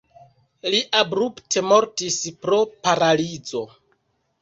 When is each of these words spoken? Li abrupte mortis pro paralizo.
Li 0.75 0.79
abrupte 1.01 1.63
mortis 1.73 2.19
pro 2.47 2.65
paralizo. 2.89 3.67